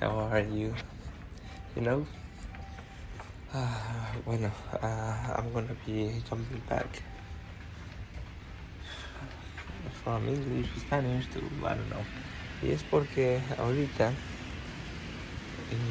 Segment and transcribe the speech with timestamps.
[0.00, 0.74] How are you?
[1.76, 2.06] You know?
[3.52, 3.68] Uh,
[4.24, 7.02] bueno, uh, I'm gonna be jumping back
[10.02, 12.02] from English to Spanish to I don't know.
[12.62, 14.12] Y es porque ahorita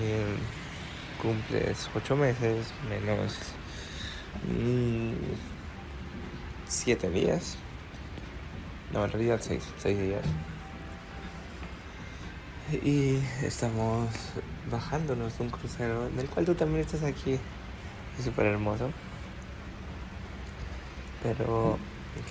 [0.00, 0.36] eh,
[1.20, 3.36] cumples ocho meses menos
[4.48, 5.12] mm,
[6.66, 7.58] siete días.
[8.90, 10.24] No, en realidad seis, seis días.
[12.70, 14.10] Y estamos
[14.70, 17.38] bajándonos de un crucero en el cual tú también estás aquí.
[18.18, 18.90] Es súper hermoso.
[21.22, 21.78] Pero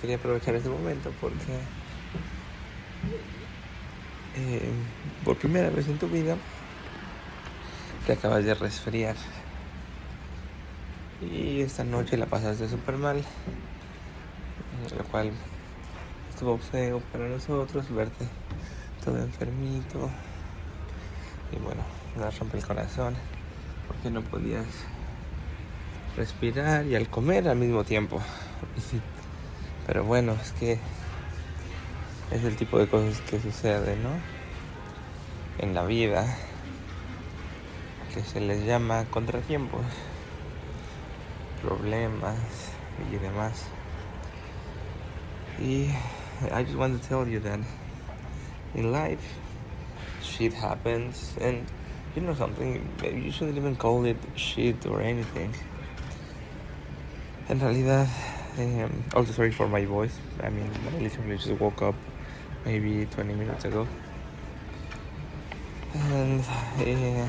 [0.00, 1.58] quería aprovechar este momento porque
[4.36, 4.70] eh,
[5.24, 6.36] por primera vez en tu vida
[8.06, 9.16] te acabas de resfriar.
[11.20, 13.24] Y esta noche la pasaste súper mal.
[14.96, 15.32] Lo cual
[16.30, 18.24] estuvo feo para nosotros verte
[19.04, 20.08] todo enfermito.
[21.52, 21.82] Y bueno,
[22.16, 23.14] nos rompe el corazón
[23.86, 24.66] porque no podías
[26.16, 28.20] respirar y al comer al mismo tiempo.
[29.86, 30.78] Pero bueno, es que
[32.30, 34.10] es el tipo de cosas que sucede, ¿no?
[35.58, 36.26] En la vida,
[38.14, 39.80] que se les llama contratiempos,
[41.62, 42.36] problemas
[43.10, 43.64] y demás.
[45.60, 45.90] Y
[46.54, 47.58] I just want to tell you that
[48.74, 49.22] in life,
[50.28, 51.66] shit happens, and
[52.14, 55.54] you know something, you shouldn't even call it shit or anything.
[57.48, 58.08] En realidad,
[58.58, 60.18] um, also sorry for my voice.
[60.42, 61.94] I mean, I literally just woke up
[62.64, 63.86] maybe 20 minutes ago.
[65.94, 66.44] And
[66.80, 67.26] eh,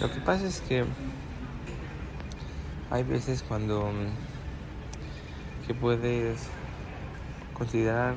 [0.00, 0.84] lo que pasa es que
[2.90, 6.48] hay veces cuando mm, que puedes
[7.54, 8.14] considerar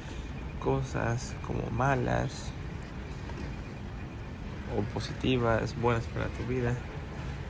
[0.59, 2.51] cosas como malas
[4.77, 6.75] o positivas, buenas para tu vida.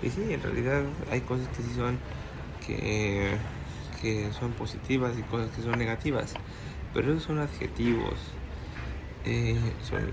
[0.02, 2.00] Y sí, en realidad hay cosas que sí son
[2.66, 3.38] que,
[4.02, 6.34] que son positivas y cosas que son negativas.
[6.94, 8.16] Pero esos son adjetivos.
[9.26, 10.12] Eh, son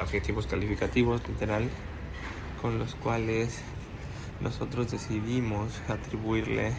[0.00, 1.68] adjetivos calificativos, literal,
[2.60, 3.60] con los cuales
[4.40, 6.72] nosotros decidimos atribuirle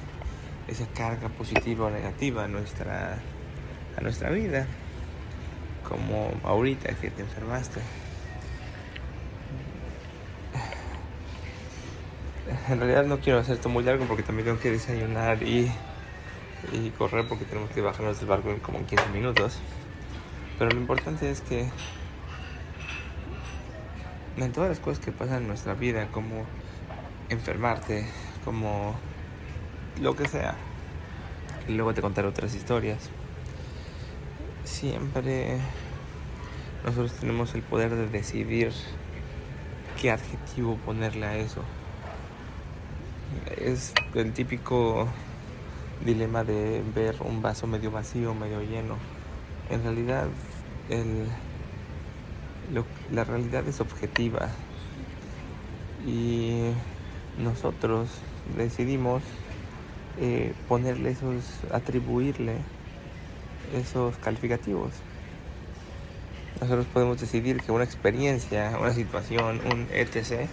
[0.67, 3.17] esa carga positiva o negativa a nuestra,
[3.97, 4.67] a nuestra vida,
[5.87, 7.81] como ahorita que te enfermaste.
[12.67, 15.71] En realidad no quiero hacer esto muy largo porque también tengo que desayunar y,
[16.73, 19.59] y correr porque tenemos que bajarnos del barco en como 15 minutos.
[20.57, 21.69] Pero lo importante es que
[24.37, 26.45] en todas las cosas que pasan en nuestra vida, como
[27.29, 28.05] enfermarte,
[28.43, 28.95] como
[30.01, 30.55] lo que sea,
[31.67, 33.09] y luego te contaré otras historias,
[34.63, 35.57] siempre
[36.83, 38.71] nosotros tenemos el poder de decidir
[40.01, 41.61] qué adjetivo ponerle a eso.
[43.57, 45.07] Es el típico
[46.05, 48.97] dilema de ver un vaso medio vacío, medio lleno
[49.69, 50.27] en realidad
[50.89, 51.25] el,
[52.73, 54.49] lo, la realidad es objetiva
[56.05, 56.69] y
[57.39, 58.09] nosotros
[58.55, 59.23] decidimos
[60.19, 62.57] eh, ponerle esos, atribuirle
[63.75, 64.91] esos calificativos.
[66.61, 70.47] Nosotros podemos decidir que una experiencia, una situación, un etc.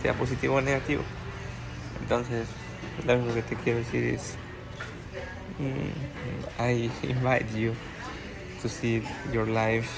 [0.00, 1.02] sea positivo o negativo.
[2.08, 2.48] Entonces,
[3.06, 4.34] lo único que te quiero decir es,
[5.58, 7.74] mm, I invite you
[8.62, 9.90] to see your life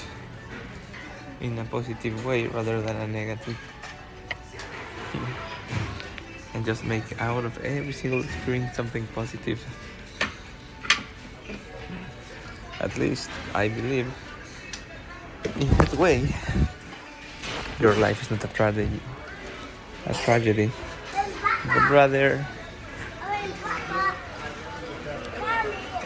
[1.39, 3.55] in a positive way rather than a negative.
[6.53, 9.65] and just make out of every single experience something positive.
[12.81, 14.11] At least I believe
[15.61, 16.27] in that way
[17.79, 18.99] your life is not a tragedy
[20.07, 20.71] a tragedy
[21.65, 22.45] but rather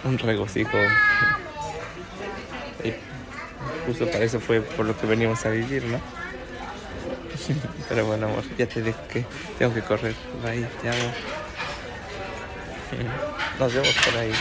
[0.03, 0.77] un regocijo
[3.85, 5.99] justo para eso fue por lo que veníamos a vivir, ¿no?
[7.89, 9.25] Pero bueno, amor, ya te dejo que
[9.57, 10.15] tengo que correr.
[10.43, 11.11] Bye, te amo.
[13.59, 14.31] Nos vemos por ahí.